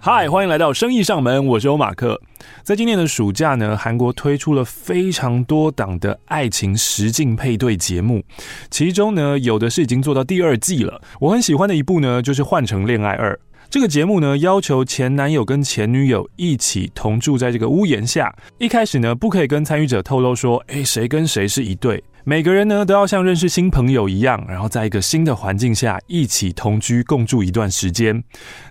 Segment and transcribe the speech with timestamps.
[0.00, 2.20] 嗨，欢迎来到生意上门，我是欧马克。
[2.62, 8.22] 在今年的暑假呢，韩国推出了非常多档的爱情实境配对节目，
[8.70, 11.02] 其中呢，有的是已经做到第二季了。
[11.18, 13.34] 我很喜欢的一部呢，就是《换乘恋爱二》。
[13.68, 18.32] 这个节目呢，要求前男友跟前女友一起同住在这个屋檐下。
[18.58, 22.02] 一开始呢，不可以跟参与者透露说，诶，谁跟谁是一对。
[22.28, 28.22] 每个人呢，都要像认识新朋友一样，然后在一个新的环境下一起同居共住一段时间。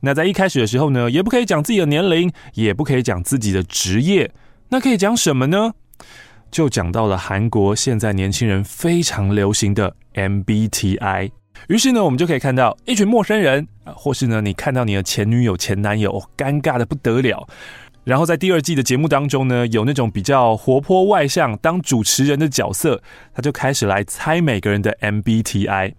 [0.03, 4.31] 那在一开始的时候呢，也不可以讲自己的年龄，也不可以讲自己的职业。
[4.69, 5.73] 那可以讲什么呢？
[6.51, 11.31] 就讲到了韩国现在年轻人非常流行的 MBTI。
[11.67, 17.47] 于是呢，我们就可以看到一群陌生人，或是呢，你看到你的前女友、前男友，哦，尴尬得不得了。
[18.07, 23.03] 然后在第二季的节目当中呢，有那种比较活泼外向当主持人的角色，
[23.35, 25.91] 他就开始来猜每个人的 MBTI。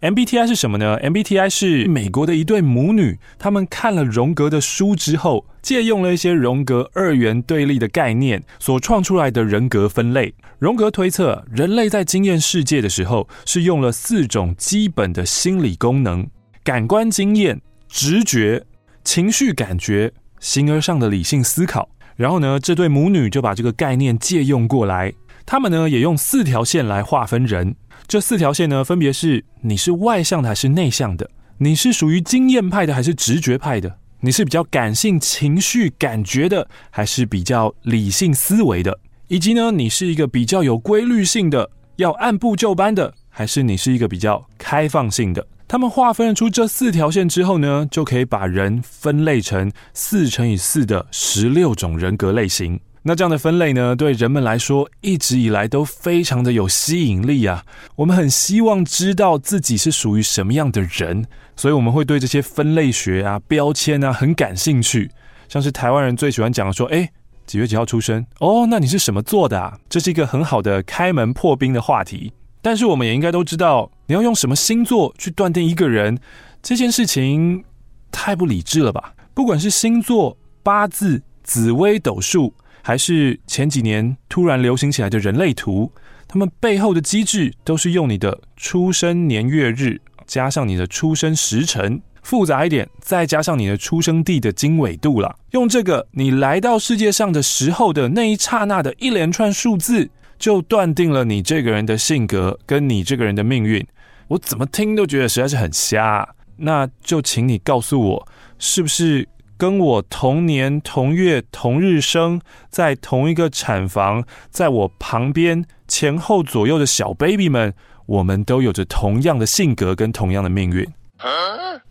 [0.00, 10.32] MBTI 是什么呢？MBTI 是美国的一对母女，他们看了荣格的书之后，借用了一些荣格二元对立的概念所创出来的人格分类。
[10.60, 16.24] 荣格推测，人类在经验世界的时候，是用了四种基本的心理功能：
[16.62, 18.62] 感官经验、直觉、
[19.02, 21.88] 情绪感觉、形而上的理性思考。
[22.16, 25.12] 然后呢，这对母女就把这个概念借用过来，
[25.46, 27.76] 他们呢也用四条线来划分人。
[28.06, 31.30] 这四条线呢，分别是你是外向的还是内向的？
[31.58, 33.98] 你是属于经验派的还是直觉派的？
[34.20, 38.98] 你是比较感性、情绪、感觉的，还是比较理性思维的？
[39.28, 45.46] 以及呢，你是一个比较有规律性的，要按部就班的，还是你是一个比较开放性的？
[45.70, 52.80] 他们划分出这四条线之后呢，就可以把人分类成四乘以四的十六种人格类型。
[53.02, 57.64] 那这样的分类呢，对人们来说一直以来都非常的有吸引力啊。
[57.94, 61.24] 我们很希望知道自己是属于什么样的人，
[61.54, 65.08] 所以我们会对这些分类学啊、标签啊很感兴趣。
[65.48, 67.08] 像是台湾人最喜欢讲说：“哎，
[67.46, 68.26] 几月几号出生？
[68.40, 72.32] 哦，那你是什么座的啊？”这是一个很好的开门破冰的话题。
[72.62, 76.18] 但是我们也应该都知道，你要用什么星座去断定一个人，
[76.62, 77.64] 这件事情
[78.10, 79.14] 太不理智了吧？
[79.34, 82.54] 不管是星座、八字、紫微斗数。
[82.82, 85.92] 还是前几年突然流行起来的人类图，
[86.26, 95.36] 他们背后的机制都是用你的出生年月日加上你的出生时辰，复杂一点，再加上你的出生地的经纬度了。
[95.50, 100.08] 用这个，你来到世界上的时候的那一刹那的一连串数字，
[100.40, 103.86] 就断定了你这个人的性格跟你这个人的命运。
[104.26, 106.28] 我怎么听都觉得实在是很瞎。
[106.56, 108.28] 那就请你告诉我，
[108.58, 109.28] 是不是？
[109.56, 112.40] 跟我同年同月同日生，
[112.70, 117.74] 在同一个产房，在我旁边前后左右的小 baby 们，
[118.06, 120.88] 我们都有着同样的性格跟同样的命运。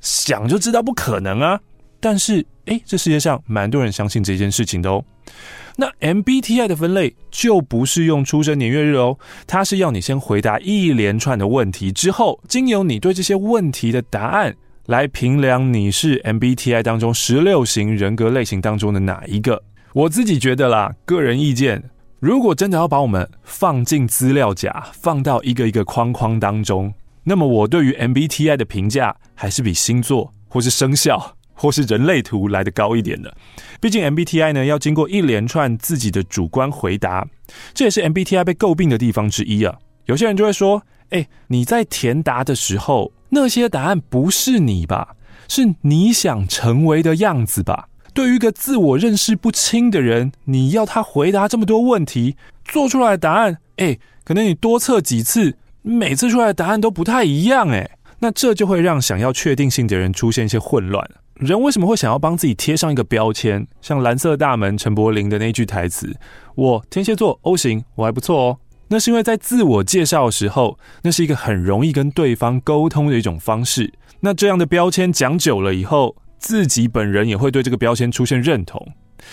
[0.01, 1.59] 想就知道不可能啊！
[1.99, 5.03] 但是，诶，这世界上蛮多人相信这件事情的哦。
[5.75, 9.17] 那 MBTI 的分类就不是用出生年月日哦，
[9.47, 14.55] 它是要你先回答一连串的问题之后，经由你对这些问题的答案。
[14.87, 19.61] 来评量你是 MBTI 当中十六型人格类型当中的哪一个？
[19.93, 21.83] 我自己觉得啦，个人意见，
[22.19, 26.91] 如果真的要把我们放进资料夹，放到一个一个框框当中，
[27.23, 33.35] 那么我对于 MBTI 的评价还是比星座或是生肖或是人类图来的高一点的。
[33.81, 37.27] 毕竟 MBTI 呢，要经过一连串自己的主观回答，
[37.73, 39.77] 这也是 MBTI 被诟病的地方之一啊。
[40.05, 45.15] 有些人就会说，哎，你在填答的时候，那些答案不是你吧？
[45.47, 47.89] 是你想成为的样子吧？
[48.13, 61.07] 对于一个自我认识不清的人，你要他回答这么多问题，做出来的答案，哎，可能你多测几次，每次出来的答案都不太一样，哎，那这就会让想要确定性的人出现一些混乱。
[61.39, 63.65] 人为什么会想要帮自己贴上一个标签？
[63.81, 66.13] 像蓝色大门陈柏霖的那句台词
[66.53, 68.57] ：“我天蝎座 O 型，我还不错哦。”
[68.89, 73.93] 那是因为在自我介绍的时候，那是一个很容易跟对方沟通的一种方式。
[74.19, 78.85] 那这样的标签讲久了以后，自己本人也会对这个标签出现认同。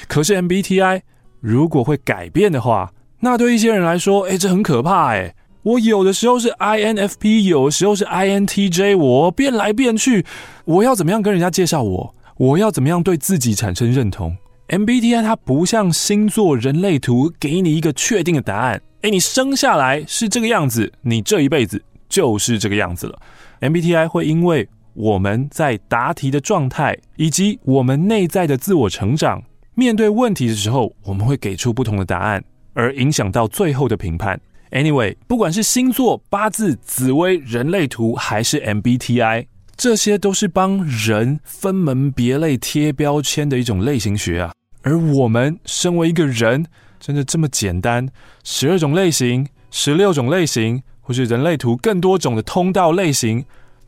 [0.06, 1.00] 可是 MBTI
[1.40, 5.34] 如果会改变的话，那对一些人来说，诶，这很可怕诶。
[5.66, 10.24] 我有的时候是 INFP，有的时候是 INTJ，我变来变去，
[10.64, 12.14] 我要怎么样跟人家介绍我？
[12.36, 14.36] 我要怎么样对自己产生认同
[14.68, 18.80] ？MBTI 它不像星座、人类图，给你一个确定的答案。
[19.00, 23.18] 诶，你生下来是这个样子，你这一辈子就是这个样子了。
[23.60, 29.42] MBTI 会因为我们在答题的状态，以及我们内在的自我成长，
[29.74, 34.40] 面对问题的时候，我们会给出不同的答案，而影响到最后的评判。
[34.70, 39.46] Anyway，不管是星座、八字、紫微、人类图，还是 MBTI，
[39.76, 44.52] 这些都是帮人分门别类贴标签的一种类型学啊。
[44.82, 46.66] 而我们身为一个人，
[46.98, 48.08] 真的这么简单？
[48.44, 53.44] 十二种类型、十六种类型，或是人类图更多种的通道类型，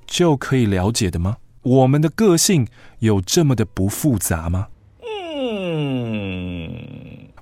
[0.06, 1.36] 就可以了解的吗？
[1.62, 2.66] 我们的个性
[3.00, 4.68] 有这么的不复杂吗？
[5.02, 6.70] 嗯，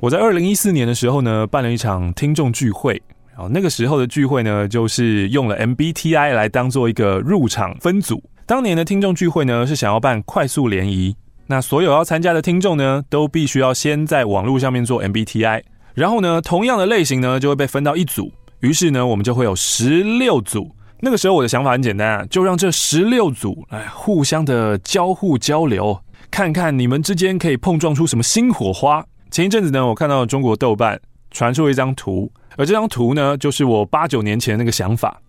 [0.00, 3.00] 我在二零一四年的时候呢，办了一场听众聚会。
[3.38, 8.22] 哦那个时候的聚会呢，就是用了 MBTI 来当做一个入场分组。
[8.46, 11.14] 当年的听众聚会呢，是想要办快速联谊。
[11.46, 15.62] 那所有要参加的听众呢，都必须要先在网络上面做 MBTI。
[15.94, 18.32] 然后呢，同样的类型呢，就会被分到一组。
[18.60, 20.74] 于是呢，我们就会有十六组。
[21.00, 26.00] 那个时候我的想法很简单啊，就让这十六组来互相的交互交流，
[26.30, 29.04] 看看你们之间可以碰撞出什么新火花。
[29.30, 30.98] 前一阵子呢，我看到中国豆瓣
[31.30, 32.32] 传出了一张图。
[32.56, 35.20] 而这张图呢，就是我八九年前那个想法。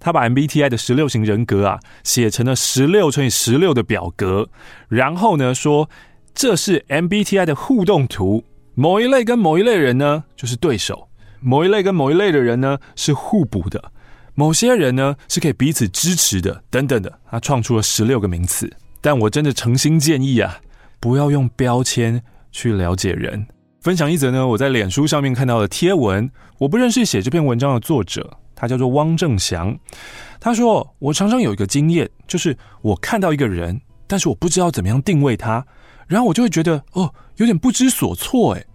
[0.00, 4.48] 他把 MBTI 的十六型人格啊，写成了十六乘以十六的表格，
[4.88, 5.88] 然后呢说，
[6.34, 8.42] 这是 MBTI 的互动图。
[8.74, 11.08] 某一类跟某一类人呢，就是对手；
[11.40, 13.78] 某一类跟某一类的人呢，是互补的；
[14.34, 17.20] 某些人呢，是可以彼此支持的，等等的。
[17.30, 18.72] 他创出了十六个名词。
[19.02, 20.60] 但我真的诚心建议啊，
[20.98, 23.46] 不要用标签去了解人。
[23.80, 26.30] 分享一则呢，我在脸书上面看到的贴文。
[26.58, 29.74] 我不认识写这篇文章的作者，他叫做汪正祥。
[30.38, 35.66] 他说：“我常常有一个经验，就是我看到一个人，但是我不知道怎么样定位他，
[36.06, 38.52] 然后我就会觉得哦，有点不知所措。
[38.52, 38.66] 诶，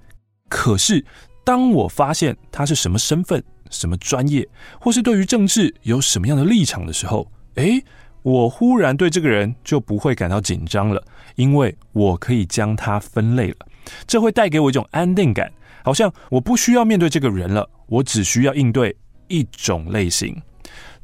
[0.49, 1.05] 可是
[1.43, 4.47] 当我发现他是什么身份、什么专业，
[4.79, 7.79] 或是对于政治有什么样的立场的时候，诶，
[8.23, 11.03] 我忽然对这个人就不会感到紧张了，
[11.35, 13.57] 因为我可以将他分类了。
[14.07, 15.51] 这会带给我一种安定感。”
[15.83, 18.95] 好像我不需要面对这个人了，我只需要应对
[19.27, 20.35] 一种类型。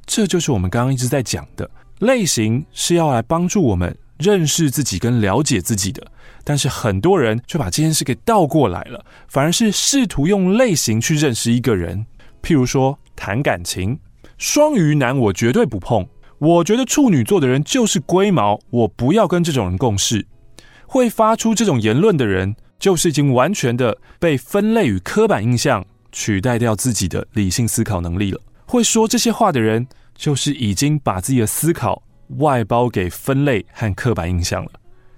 [0.08, 1.70] 这就是我们刚刚一直在讲的，
[2.00, 6.06] 类型是要来帮助我们认识自己跟了解自己的。
[6.44, 12.04] 但是很多人却把这件事给倒过来了，反而是试图用类型去认识一个人。
[12.42, 14.00] 譬如说谈感情，
[14.40, 16.08] 双鱼男我绝对不碰，
[16.40, 20.26] 我觉得处女座的人就是龟毛，我不要跟这种人共事。
[20.88, 28.42] 会发出这种言论的人，就是已经完全的被分类与刻板印象取代掉自己的理性思考能力了。
[28.66, 32.02] 会说这些话的人，就是已经把自己的思考
[32.40, 34.72] 外包给分类和刻板印象了。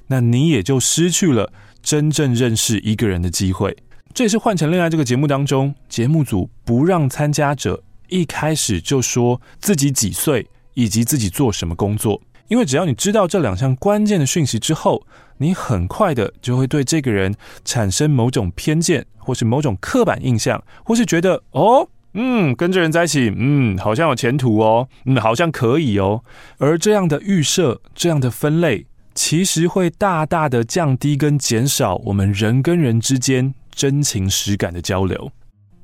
[0.07, 3.75] 那你也就失去了真正认识一个人的机会。
[4.13, 12.21] 这也是《换乘恋爱》这个节目当中，节目组不让参加者一开始就说自己几岁以及自己做什么工作。
[12.48, 15.06] 因为只要你知道这两项关键的讯息之后，
[15.38, 17.34] 你很快的就会对这个人
[17.66, 26.24] 产生某种偏见，或是某种刻板印象，或是觉得哦，嗯，跟这人在一起，嗯，好像有前途哦，嗯，好像可以哦。
[26.60, 28.86] 而这样的预设，这样的分类，
[29.16, 35.31] 其实会大大的降低跟减少我们人跟人之间真情实感的交流。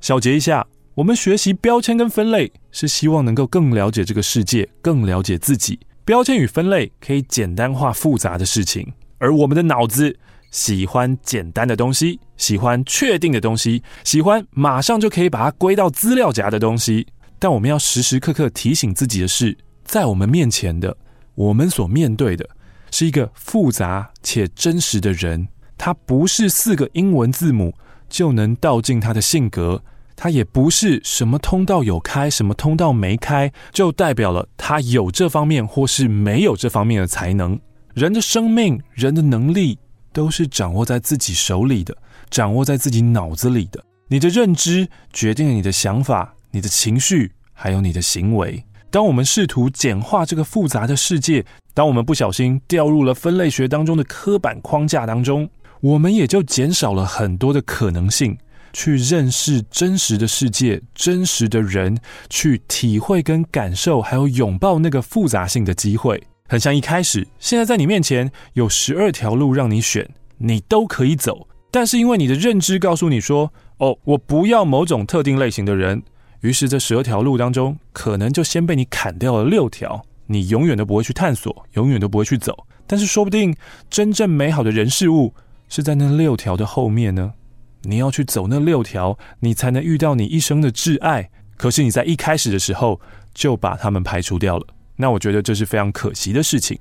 [0.00, 0.64] 小结一下，
[0.94, 5.80] 我们学习标签跟分类，是希望能够更了解这个世界，更了解自己。
[6.04, 10.16] 标签与分类可以简单化复杂的事情，而我们的脑子
[10.50, 17.06] 喜欢简单的东西，喜欢确定的东西，喜欢马上就可以把它归到资料夹的东西。
[17.38, 20.96] 但我们要时时刻刻提醒自己的是，在我们面前的，
[21.34, 22.48] 我们所面对的
[22.90, 25.46] 是一个复杂且真实的人，
[25.78, 27.72] 他不是四个英文字母
[28.08, 29.82] 就能道尽他的性格。
[30.22, 37.58] 它也不是什么通道有开，什么通道没开，就代表了他有这方面或是没有这方面的才能。
[37.94, 39.78] 人的生命、人的能力
[40.12, 41.96] 都是掌握在自己手里的，
[42.28, 43.82] 掌握在自己脑子里的。
[44.08, 48.62] 你的认知决定了你的想法、你的情绪，还有你的行为。
[48.90, 55.48] 当我们试图简化这个复杂的世界，当我们不小心掉入了分类学当中的刻板框架当中，
[55.80, 58.36] 我们也就减少了很多的可能性。
[58.72, 61.98] 去认识真实的世界，真实的人，
[62.28, 70.08] 去体会跟感受，还有拥抱那个复杂性的机会，很像一开始，现在在你面前有十二条路让你选，
[70.38, 71.48] 你都可以走。
[71.70, 76.02] 但是因为你的认知告诉你说，哦，我不要某种特定类型的人，
[76.40, 82.66] 于是这十二条路当中，可能就先被你砍掉了六条，你永远都不会去探索，永远都不会去走。
[82.86, 83.54] 但是说不定
[83.88, 85.32] 真正美好的人事物
[85.68, 87.34] 是在那六条的后面呢？
[87.82, 91.30] 你要去走那六条，你才能遇到你一生的挚爱。
[91.56, 93.00] 可是你在一开始的时候
[93.34, 96.78] 就把他们排除掉了，那我觉得这是非常可惜的事情。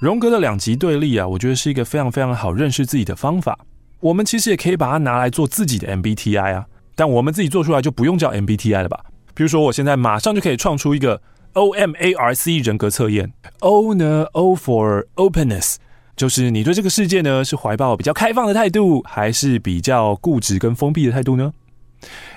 [0.00, 3.58] 荣格的两极对立啊，我觉得是一个非常非常好认识自己的方法。
[4.00, 6.66] 我们其实也可以把它拿来做自己的 MBTI 啊，
[6.96, 9.04] 但我们自己做出来就不用叫 MBTI 了吧？
[9.34, 11.22] 比如说，我现在马上就可以创出一个
[11.54, 13.32] OMARC 人格测验。
[13.60, 15.76] O 呢，O for openness，
[16.22, 21.52] 就是你对这个世界呢是怀抱比较开放的态度，还是比较固执跟封闭的态度呢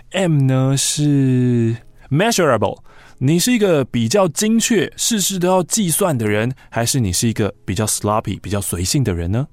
[0.09, 1.77] ？M 呢是
[2.09, 2.79] measurable，
[3.19, 9.45] 你是一个比较精确、事事都要计算的人，还是你是一个比较 sloppy、比较随性的人呢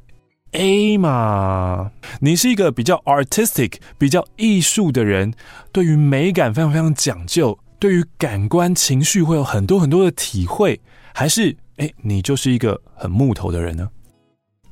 [0.52, 5.34] ？A 嘛，你是一个比较 artistic、比较艺术的人，
[5.72, 10.80] 对于美感非常非常讲究，对于感官情绪会有很多很多的体会，
[11.12, 13.86] 还是诶，你就是一个很木头的人呢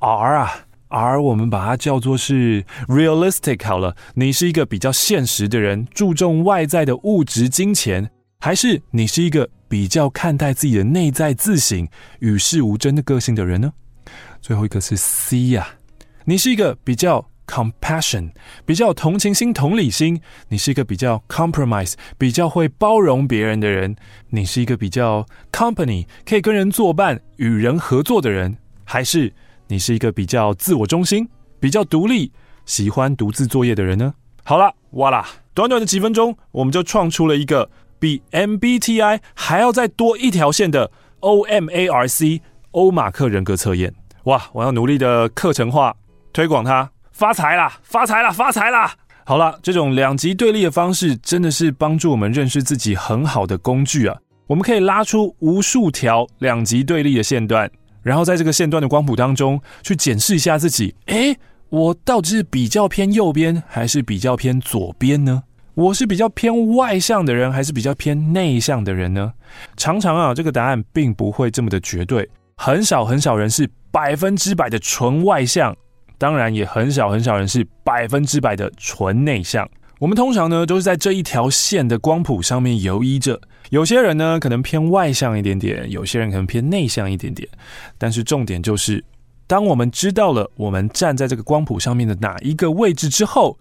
[0.00, 0.52] ？R 啊
[0.88, 11.86] ，R 我们把它叫做是 realistic 好了，你是一个比较现实的人，注重外在的物质金钱，还是你是一个比较看待自己的内在自省、
[12.20, 13.72] 与世无争的个性的人呢？
[14.40, 15.76] 最后一个是 C 呀、啊，
[16.24, 18.30] 你是一个比较 compassion，
[18.64, 20.16] 比较同情心、同理心；
[20.48, 23.94] 你是一个比较 compromise，比较会包容别人的人；
[24.30, 28.52] 你是一个比较 company，可以跟人作伴、与人合作的人；
[28.82, 29.32] 还是
[29.70, 31.28] 你是一个比较自我中心、
[31.60, 32.32] 比较独立、
[32.66, 34.12] 喜欢独自作业的人呢？
[34.42, 35.24] 好了，哇啦，
[35.54, 42.40] 短短的几分钟，我们就创出了一个比 MBTI 还要再多一条线的 OMARC
[42.72, 43.94] 欧马克人格测验。
[44.24, 44.42] 哇！
[44.52, 45.94] 我要努力的课程化
[46.32, 47.78] 推广它，发财啦！
[47.84, 48.32] 发财啦！
[48.32, 48.92] 发财啦！
[49.24, 54.18] 好了，这种两极对立的方式真的是帮助我们认识自己很好的工具啊！
[54.48, 57.70] 我们可以拉出无数条两极对立的线段，
[58.02, 60.94] 然后在这个线段的光谱当中去检视一下自己。
[61.06, 61.36] 诶，
[61.68, 65.42] 我到底是比较偏右边，还是比较偏左边呢？
[65.74, 69.32] 我是比较偏外向的人，还是比较偏内向的人呢？
[69.76, 72.28] 常常啊，这个答案并不会这么的绝对。
[72.56, 75.74] 很少很少人是百分之百的纯外向，
[76.18, 79.66] 当然也很少很少人是百分之百的纯内向。
[79.98, 83.40] 我们通常呢都是在这一条线的光谱上面游移着。
[83.70, 87.48] 有些人呢可能偏外向一点点，有些人可能偏内向一点点。
[87.98, 89.02] 但是重点就是，
[89.46, 93.58] 当我们知道了我们站在这个光谱上面的哪一个位置之后，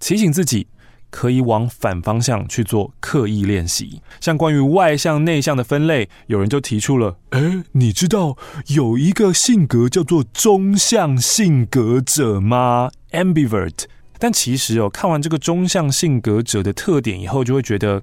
[0.00, 0.66] 提醒自己。
[1.10, 4.02] 可以往反方向去做刻意练习。
[4.20, 8.36] 像关于外向内向的分类，有人就提出了：诶，你知道
[8.66, 13.84] 有一个性格叫做中向性格者吗？Ambivert。
[14.18, 18.02] 但其实哦，看完这个中向性格者的特点以后，就会觉得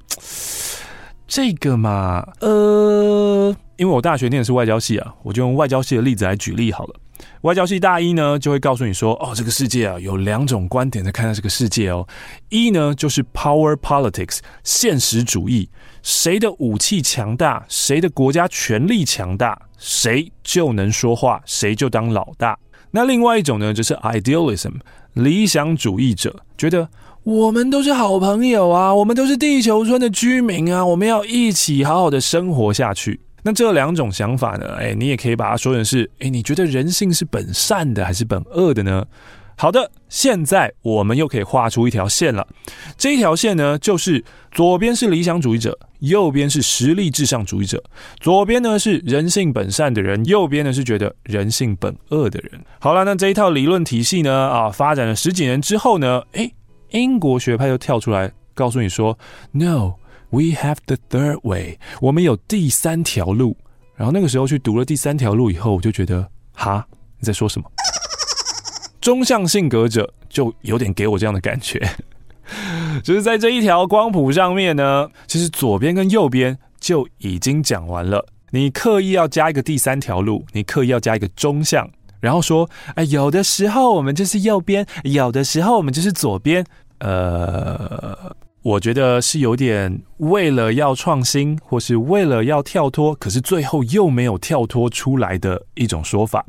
[1.27, 6.95] 这个嘛，呃，因为我大学念的是外交系啊，我就用外交系的例子来举例好了。
[7.41, 12.07] 外交系大一呢，就会告诉你说，哦，这个世界啊，有两种观点在看待这个世界哦。
[12.49, 15.69] 一呢，就是 power politics，现实主义，
[16.03, 22.57] 谁的武器强大，谁的国家权力强大，谁就能说话，谁就当老大。
[22.91, 24.73] 那另外一种呢，就是 idealism，
[25.13, 26.87] 理想主义者，觉得
[27.25, 33.19] 我们都是好朋友啊，我们都是地球村的居民啊，我们要一起好好的生活下去。
[33.41, 34.75] 那这两种想法呢？
[34.79, 39.03] 哎，你也可以把它说成是：哎，你觉得人性是本善的还是本恶的呢？
[39.57, 42.47] 好的，现在我们又可以画出一条线了。
[42.95, 47.83] 这一条线呢，就是左边是理想主义者，右边是实力至上主义者。
[48.19, 52.61] 左边呢是人性本善的人，右边呢是觉得人性本恶的人。
[52.79, 56.51] 好了，那这一套理论体系呢，啊，发展了十几年之后呢，哎，
[56.89, 59.17] 英国学派又跳出来告诉你说
[59.51, 59.95] ：No。
[60.31, 63.55] We have the third way，我们有第三条路。
[63.95, 66.85] 然后那个时候去读了第三条路以后，我就觉得，哈，
[67.19, 67.71] 你在说什么？
[68.99, 71.79] 中向性格者就有点给我这样的感觉，
[73.01, 78.25] 就是在这一条光谱上面呢，其实左边跟右边就已经讲完了。
[78.49, 81.89] 你刻意要加一个第三条路，你刻意要加一个中向，
[82.25, 86.65] 然后说，哎，有的时候我们就是右边，有的时候我们就是左边，
[86.99, 88.35] 呃。
[88.65, 96.43] 我觉得是有点为了要创新，或是为了要跳脱，可是最后又没有跳脱出来的一种说法。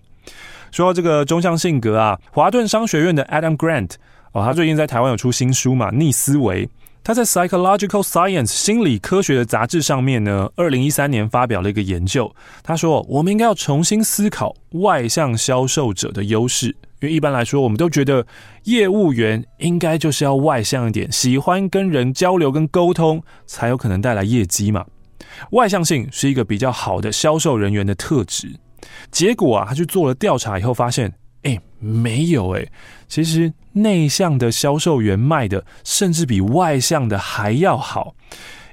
[0.70, 3.90] 说这个中向性格啊，华顿商学院的 Adam Grant
[4.32, 6.66] 哦，他最近在台湾有出新书嘛，《逆思维》。
[7.06, 12.34] 他在 Psychological Science 心理科学的杂志上面呢，二零一三年发表了一个研究。
[12.64, 16.76] 他说，我们应该要重新思考外向销售者的优势。
[17.00, 18.26] 因为一般来说，我们都觉得
[18.64, 24.84] 业务员应该就是要外向一点，喜欢跟人交流跟沟通，才有可能带来业绩嘛。
[25.52, 28.58] 外向性是一个比较好的销售人员的特质。
[29.12, 32.66] 结果啊，他去做了调查以后发现，哎，没有哎，
[33.08, 38.14] 其实内向的销售员卖的甚至比外向的还要好。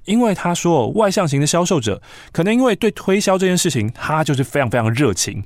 [0.06, 2.02] 因为他说，外向型的销售者
[2.32, 5.44] 可能因为对推销这件事情，他就是非常非常热情，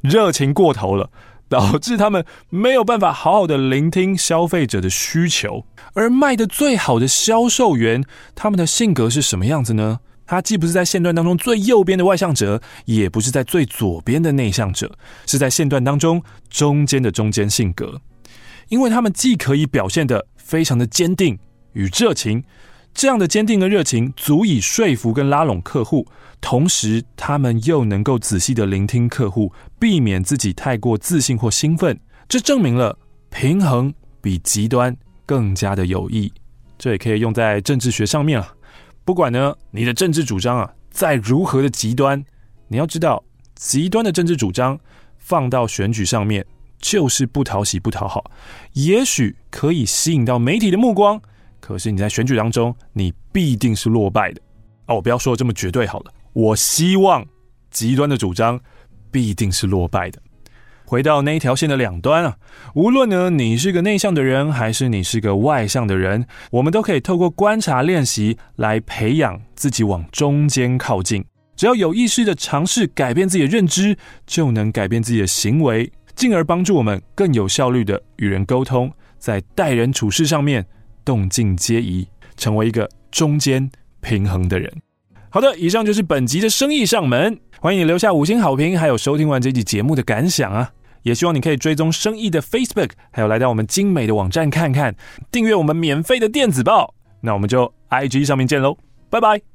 [0.00, 1.10] 热情过头了。
[1.46, 8.02] 导致他们没有办法好好的聆听消费者的需求，而卖的最好的销售员，
[8.34, 10.00] 他们的性格是什么样子呢？
[10.26, 18.00] 他既不是在线段当中最右边的外向者，也不是在最左边的内向者，是在线段当中中间的中间性格。
[18.68, 21.38] 因为他们既可以表现得非常的坚定
[21.74, 22.42] 与热情，
[22.94, 26.06] 这样的坚定的热情足以说服跟拉拢客户，
[26.40, 32.00] 同时他们又能够仔细的聆听客户，避免自己太过自信或兴奋。
[32.26, 36.32] 这证明了平衡比极端更加的有益。
[36.78, 38.54] 这也可以用在政治学上面啊。
[39.04, 42.24] 不管呢，你的政治主张啊，再如何的极端，
[42.68, 43.22] 你要知道，
[43.54, 44.78] 极端的政治主张
[45.18, 46.44] 放到选举上面，
[46.78, 48.30] 就是不讨喜、不讨好。
[48.72, 51.20] 也许可以吸引到媒体的目光，
[51.60, 54.40] 可是你在选举当中，你必定是落败的。
[54.86, 56.12] 哦，我不要说的这么绝对好了。
[56.32, 57.24] 我希望
[57.70, 58.58] 极端的主张
[59.10, 60.20] 必定是落败的。
[60.84, 62.36] 回到那一条线的两端啊，
[62.74, 71.24] 无论呢你是个内向的人，还是你是个外向的人，我们都可以透过观察练习来培养自己往中间靠近。
[71.56, 80.66] 只要有意识的尝试改变自己的认知，就能改变自己的行为，进而帮助我们更有效率的与人沟通，在待人处事上面
[81.04, 84.70] 动静皆宜，成为一个中间平衡的人。
[85.30, 87.38] 好的，以上就是本集的生意上门。
[87.64, 90.70] 欢迎你留下五星好评，还有收听完这集节目的感想啊！
[91.02, 94.94] 也希望你可以追踪生意的 Facebook，还有来到我们精美的网站看看，
[95.32, 96.92] 订阅我们免费的电子报。
[97.22, 98.76] 那我们就 IG 上面见喽，
[99.08, 99.53] 拜拜。